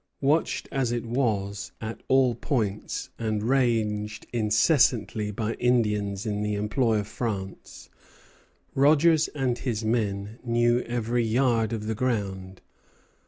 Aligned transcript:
Watched 0.21 0.67
as 0.71 0.91
it 0.91 1.05
was 1.05 1.73
at 1.79 2.01
all 2.07 2.33
points, 2.33 3.11
and 3.19 3.43
ranged 3.43 4.25
incessantly 4.33 5.29
by 5.29 5.53
Indians 5.53 6.25
in 6.25 6.41
the 6.41 6.55
employ 6.55 6.97
of 6.97 7.07
France, 7.07 7.87
Rogers 8.73 9.27
and 9.35 9.59
his 9.59 9.85
men 9.85 10.39
knew 10.43 10.79
every 10.87 11.23
yard 11.23 11.71
of 11.71 11.85
the 11.85 11.93
ground. 11.93 12.61